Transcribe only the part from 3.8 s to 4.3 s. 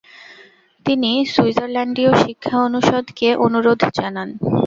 জানান।